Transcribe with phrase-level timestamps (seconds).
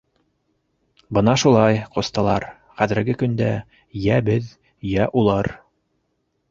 [1.17, 2.47] —Бына шулай, ҡустылар,
[2.81, 3.53] хәҙерге көндә
[4.03, 4.53] йә беҙ,
[4.95, 5.57] йә улар...